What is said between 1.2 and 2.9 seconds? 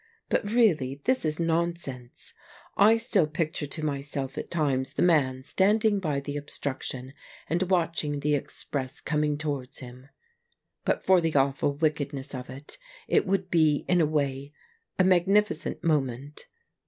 is nonsense. I 78 THE